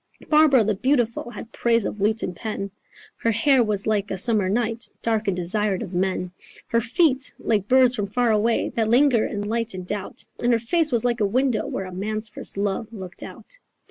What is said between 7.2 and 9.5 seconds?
like birds from far away That linger and